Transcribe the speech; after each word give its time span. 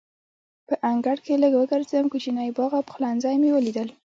په 0.67 0.75
انګړ 0.91 1.17
کې 1.25 1.41
لږ 1.43 1.53
وګرځېدم، 1.57 2.05
کوچنی 2.13 2.49
باغ 2.57 2.71
او 2.77 2.83
پخلنځی 2.89 3.35
مې 3.41 3.49
ولیدل. 3.53 3.89